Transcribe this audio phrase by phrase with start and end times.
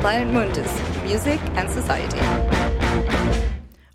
[0.00, 2.20] Planet Mundus Music and Society.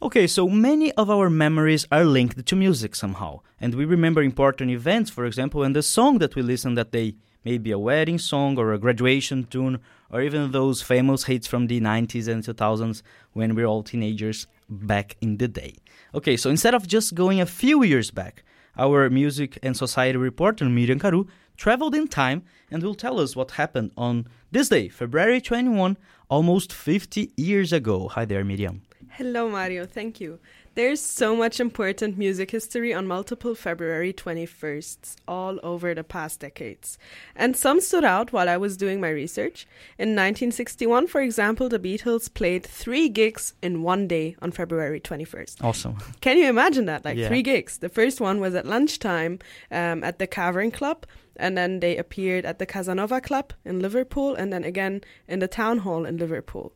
[0.02, 4.70] Okay, so many of our memories are linked to music somehow, and we remember important
[4.70, 8.58] events, for example, and the song that we listened that day, maybe a wedding song
[8.58, 9.80] or a graduation tune,
[10.12, 13.02] or even those famous hits from the 90s and 2000s
[13.32, 15.78] when we were all teenagers back in the day.
[16.14, 18.44] Okay, so instead of just going a few years back,
[18.78, 21.28] our music and society reporter Miriam Caru
[21.58, 25.98] traveled in time and will tell us what happened on this day, February 21,
[26.30, 28.08] almost 50 years ago.
[28.10, 28.82] Hi there, Miriam.
[29.18, 29.86] Hello, Mario.
[29.86, 30.40] Thank you.
[30.74, 36.98] There's so much important music history on multiple February 21sts all over the past decades.
[37.36, 39.68] And some stood out while I was doing my research.
[40.00, 45.64] In 1961, for example, the Beatles played three gigs in one day on February 21st.
[45.64, 45.96] Awesome.
[46.22, 47.06] Can you imagine that?
[47.06, 47.28] Like Yeah.
[47.28, 47.78] three gigs.
[47.78, 49.38] The first one was at lunchtime
[49.70, 54.34] um, at the Cavern Club, and then they appeared at the Casanova Club in Liverpool,
[54.34, 56.74] and then again in the Town Hall in Liverpool.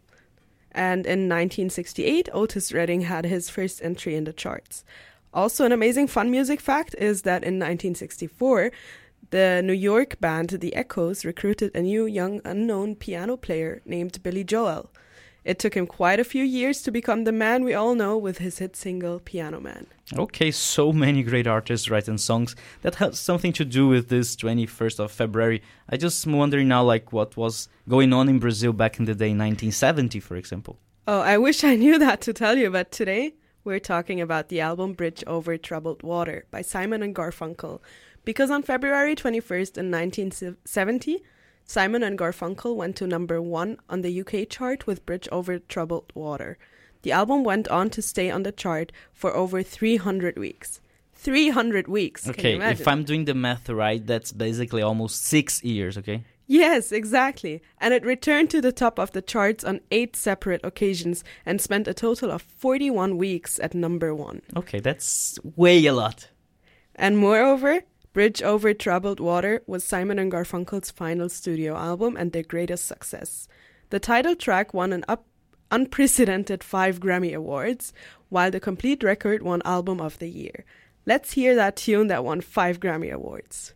[0.77, 4.85] And in 1968, Otis Redding had his first entry in the charts.
[5.33, 8.71] Also, an amazing fun music fact is that in 1964,
[9.31, 14.43] the New York band The Echoes recruited a new young unknown piano player named Billy
[14.43, 14.91] Joel.
[15.47, 18.39] It took him quite a few years to become the man we all know with
[18.39, 19.87] his hit single Piano Man.
[20.13, 24.99] Okay, so many great artists writing songs that has something to do with this 21st
[24.99, 25.63] of February.
[25.87, 29.29] I just wondering now, like, what was going on in Brazil back in the day,
[29.29, 30.79] 1970, for example.
[31.07, 34.59] Oh, I wish I knew that to tell you, but today we're talking about the
[34.59, 37.79] album Bridge Over Troubled Water by Simon and Garfunkel.
[38.25, 41.23] Because on February 21st in 1970,
[41.69, 46.13] Simon and Garfunkel went to number one on the UK chart with Bridge Over Troubled
[46.15, 46.57] Water.
[47.01, 50.79] The album went on to stay on the chart for over 300 weeks.
[51.15, 52.23] 300 weeks.
[52.23, 56.23] Can you Okay, if I'm doing the math right, that's basically almost six years, okay?
[56.45, 57.61] Yes, exactly.
[57.79, 61.89] And it returned to the top of the charts on eight separate occasions and spent
[61.89, 64.41] a total of 41 weeks at number one.
[64.55, 66.29] Okay, that's way a lot.
[66.95, 67.81] And moreover,
[68.17, 73.47] Bridge Over Troubled Water was Simon and Garfunkel's final studio album and their greatest success.
[73.91, 75.27] The title track won an up
[75.69, 77.93] unprecedented five Grammy Awards,
[78.29, 80.65] while the complete record won Album of the Year.
[81.05, 83.75] Let's hear that tune that won five Grammy Awards.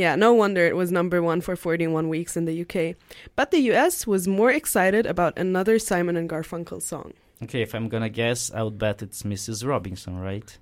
[0.00, 2.96] Yeah, no wonder it was number one for 41 weeks in the UK.
[3.36, 7.12] But the US was more excited about another Simon and Garfunkel song.
[7.42, 9.66] Okay, if I'm gonna guess, I would bet it's Mrs.
[9.66, 10.56] Robinson, right?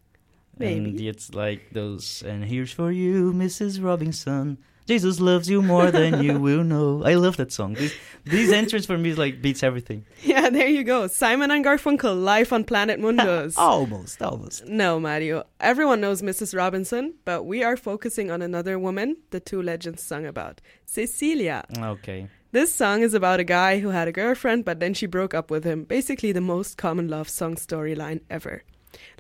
[0.58, 3.80] And it's like those, and here's for you, Mrs.
[3.80, 4.58] Robinson.
[4.88, 7.02] Jesus loves you more than you will know.
[7.04, 7.74] I love that song.
[7.74, 7.94] These,
[8.24, 10.06] these entrance for me like beats everything.
[10.22, 11.06] Yeah, there you go.
[11.08, 13.54] Simon and Garfunkel live on Planet Mundus.
[13.58, 14.64] almost, almost.
[14.66, 15.44] No, Mario.
[15.60, 16.56] Everyone knows Mrs.
[16.56, 21.66] Robinson, but we are focusing on another woman the two legends sung about Cecilia.
[21.78, 22.28] Okay.
[22.52, 25.50] This song is about a guy who had a girlfriend, but then she broke up
[25.50, 25.84] with him.
[25.84, 28.62] Basically, the most common love song storyline ever.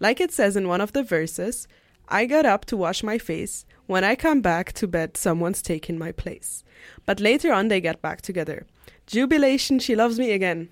[0.00, 1.68] Like it says in one of the verses,
[2.10, 3.64] I got up to wash my face.
[3.86, 6.64] When I come back to bed, someone's taken my place.
[7.06, 8.66] But later on, they get back together.
[9.06, 10.68] Jubilation, she loves me again.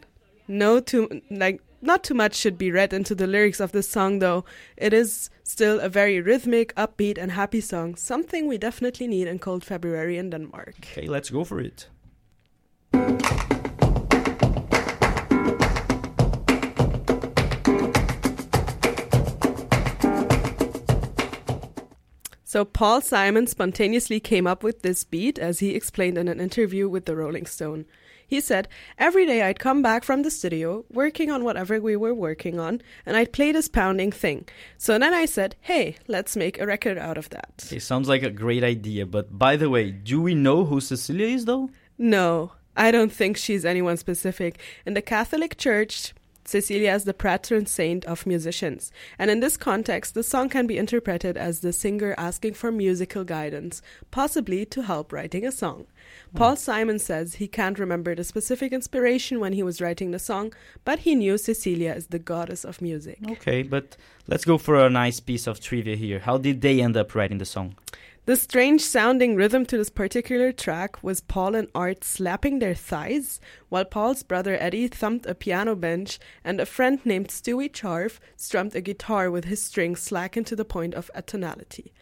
[0.49, 4.19] No, too like not too much should be read into the lyrics of this song,
[4.19, 4.45] though.
[4.77, 7.97] It is still a very rhythmic, upbeat, and happy song.
[7.97, 10.75] Something we definitely need in cold February in Denmark.
[10.81, 11.89] Okay, let's go for it.
[22.57, 26.89] So Paul Simon spontaneously came up with this beat as he explained in an interview
[26.89, 27.85] with the Rolling Stone.
[28.27, 32.15] He said, Every day I'd come back from the studio, working on whatever we were
[32.15, 34.49] working on, and I'd play this pounding thing.
[34.79, 37.69] So then I said, Hey, let's make a record out of that.
[37.71, 41.27] It sounds like a great idea, but by the way, do we know who Cecilia
[41.27, 41.69] is though?
[41.99, 44.59] No, I don't think she's anyone specific.
[44.87, 46.15] In the Catholic Church,
[46.47, 50.79] Cecilia is the patron saint of musicians, and in this context, the song can be
[50.79, 55.87] interpreted as the singer asking for musical guidance, possibly to help writing a song.
[56.35, 56.57] Paul hmm.
[56.57, 60.53] Simon says he can't remember the specific inspiration when he was writing the song,
[60.85, 63.19] but he knew Cecilia is the goddess of music.
[63.29, 63.97] Okay, but
[64.29, 66.21] let's go for a nice piece of trivia here.
[66.21, 67.77] How did they end up writing the song?
[68.27, 73.39] The strange sounding rhythm to this particular track was Paul and Art slapping their thighs,
[73.69, 78.75] while Paul's brother Eddie thumped a piano bench, and a friend named Stewie Scharf strummed
[78.75, 81.93] a guitar with his strings slackened to the point of atonality.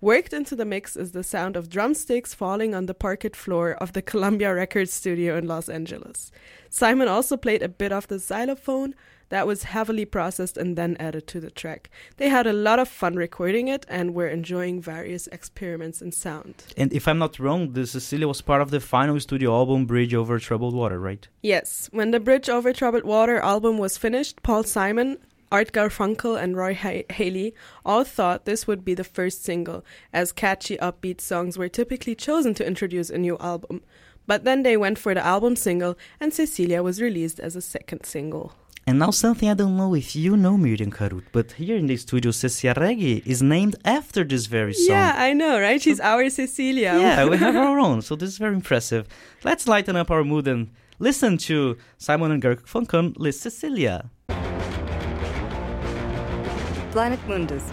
[0.00, 3.92] Worked into the mix is the sound of drumsticks falling on the parquet floor of
[3.92, 6.30] the Columbia Records studio in Los Angeles.
[6.70, 8.94] Simon also played a bit of the xylophone,
[9.28, 11.90] that was heavily processed and then added to the track.
[12.16, 16.64] They had a lot of fun recording it and were enjoying various experiments in sound.
[16.76, 20.14] And if I'm not wrong, the Cecilia was part of the final studio album Bridge
[20.14, 21.26] Over Troubled Water, right?
[21.42, 25.18] Yes, when the Bridge Over Troubled Water album was finished, Paul Simon,
[25.50, 27.52] Art Garfunkel, and Roy Halee
[27.84, 32.54] all thought this would be the first single, as catchy, upbeat songs were typically chosen
[32.54, 33.82] to introduce a new album.
[34.26, 38.04] But then they went for the album single, and Cecilia was released as a second
[38.04, 38.52] single.
[38.86, 41.96] And now something I don't know if you know Miriam Karut, but here in the
[41.98, 44.96] studio, Cecilia Reggae is named after this very song.
[44.96, 45.80] Yeah, I know, right?
[45.80, 46.94] She's our Cecilia.
[46.98, 49.06] Yeah, we have our own, so this is very impressive.
[49.44, 54.10] Let's lighten up our mood and listen to Simon and Garfunkel, Cecilia.
[56.90, 57.70] Planet Mundus